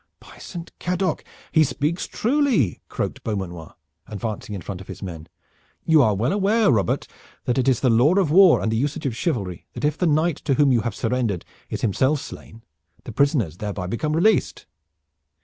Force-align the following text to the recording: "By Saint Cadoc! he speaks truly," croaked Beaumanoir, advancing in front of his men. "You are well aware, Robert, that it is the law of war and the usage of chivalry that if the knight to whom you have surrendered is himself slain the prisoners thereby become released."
"By 0.19 0.39
Saint 0.39 0.71
Cadoc! 0.79 1.23
he 1.51 1.63
speaks 1.63 2.07
truly," 2.07 2.81
croaked 2.89 3.23
Beaumanoir, 3.23 3.75
advancing 4.07 4.55
in 4.55 4.61
front 4.61 4.81
of 4.81 4.87
his 4.87 5.03
men. 5.03 5.27
"You 5.85 6.01
are 6.01 6.15
well 6.15 6.33
aware, 6.33 6.71
Robert, 6.71 7.05
that 7.45 7.59
it 7.59 7.67
is 7.67 7.81
the 7.81 7.89
law 7.91 8.15
of 8.15 8.31
war 8.31 8.61
and 8.61 8.71
the 8.71 8.77
usage 8.81 9.05
of 9.05 9.15
chivalry 9.15 9.67
that 9.73 9.85
if 9.85 9.99
the 9.99 10.07
knight 10.07 10.37
to 10.37 10.55
whom 10.55 10.71
you 10.71 10.81
have 10.81 10.95
surrendered 10.95 11.45
is 11.69 11.81
himself 11.81 12.19
slain 12.19 12.63
the 13.03 13.11
prisoners 13.11 13.57
thereby 13.57 13.85
become 13.85 14.15
released." 14.15 14.65